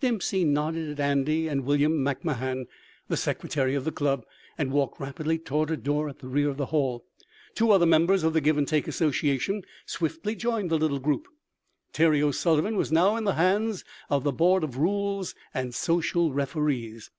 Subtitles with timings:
[0.00, 2.64] Dempsey nodded at Andy and William McMahan,
[3.06, 4.26] the secretary of the club,
[4.58, 7.04] and walked rapidly toward a door at the rear of the hall.
[7.54, 11.28] Two other members of the Give and Take Association swiftly joined the little group.
[11.92, 17.12] Terry O'Sullivan was now in the hands of the Board of Rules and Social Referees.